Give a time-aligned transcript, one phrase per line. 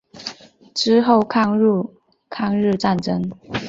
[0.73, 1.93] 之后投入
[2.27, 3.21] 抗日战争。